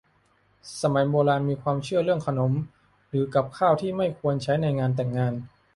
[0.81, 2.51] สมัยโบราณมีความเชื่อเรื่องขนม
[3.09, 5.33] หรือกับข้าวที่ไม่ควรใช้ในงานแต่งงาน